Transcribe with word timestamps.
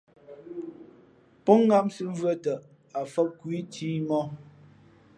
Pó 1.43 1.51
ŋǎmsī 1.67 2.03
mvʉ̄ᾱ 2.13 2.33
tαʼ, 2.43 2.61
ǎ 2.99 3.01
fǒp 3.13 3.29
khu 3.39 3.47
ǐ 3.59 3.59
cǐmōh. 3.73 4.27